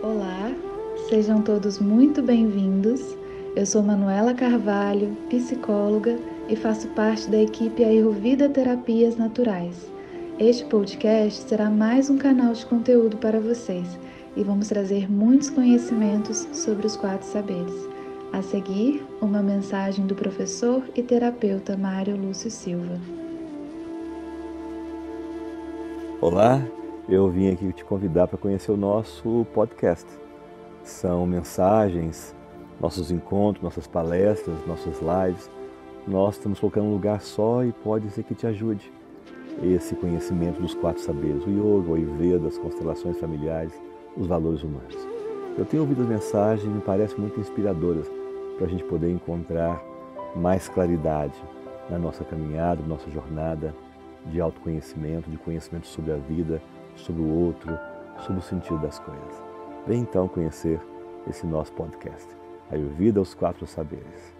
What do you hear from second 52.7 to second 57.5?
na nossa jornada de autoconhecimento, de conhecimento sobre a vida, sobre o